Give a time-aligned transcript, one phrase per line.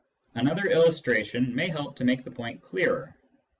[0.33, 3.15] Another illustration may help to make the point clearer.